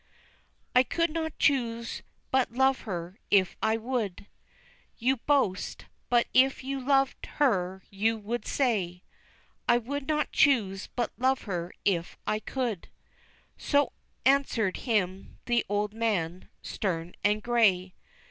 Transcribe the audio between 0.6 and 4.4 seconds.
"I could not choose but love her if I would"